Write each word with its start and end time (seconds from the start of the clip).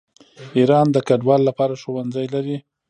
ایران 0.57 0.87
د 0.91 0.97
کډوالو 1.07 1.47
لپاره 1.49 1.79
ښوونځي 1.81 2.25
لري. 2.33 2.57